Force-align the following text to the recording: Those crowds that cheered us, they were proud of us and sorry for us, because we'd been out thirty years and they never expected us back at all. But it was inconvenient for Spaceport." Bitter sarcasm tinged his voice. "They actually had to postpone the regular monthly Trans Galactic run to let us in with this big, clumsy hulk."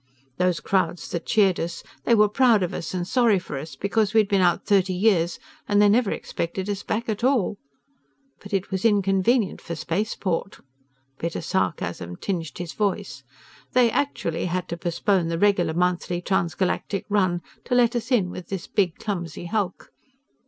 Those 0.37 0.59
crowds 0.59 1.09
that 1.11 1.27
cheered 1.27 1.59
us, 1.59 1.83
they 2.05 2.15
were 2.15 2.27
proud 2.27 2.63
of 2.63 2.73
us 2.73 2.91
and 2.91 3.07
sorry 3.07 3.37
for 3.37 3.55
us, 3.59 3.75
because 3.75 4.15
we'd 4.15 4.27
been 4.27 4.41
out 4.41 4.65
thirty 4.65 4.95
years 4.95 5.37
and 5.67 5.79
they 5.79 5.87
never 5.87 6.09
expected 6.09 6.67
us 6.71 6.81
back 6.81 7.07
at 7.07 7.23
all. 7.23 7.59
But 8.41 8.51
it 8.51 8.71
was 8.71 8.83
inconvenient 8.83 9.61
for 9.61 9.75
Spaceport." 9.75 10.59
Bitter 11.19 11.41
sarcasm 11.41 12.15
tinged 12.15 12.57
his 12.57 12.73
voice. 12.73 13.21
"They 13.73 13.91
actually 13.91 14.45
had 14.45 14.67
to 14.69 14.77
postpone 14.77 15.27
the 15.27 15.37
regular 15.37 15.75
monthly 15.75 16.19
Trans 16.19 16.55
Galactic 16.55 17.05
run 17.07 17.43
to 17.65 17.75
let 17.75 17.95
us 17.95 18.11
in 18.11 18.31
with 18.31 18.47
this 18.47 18.65
big, 18.65 18.95
clumsy 18.95 19.45
hulk." 19.45 19.91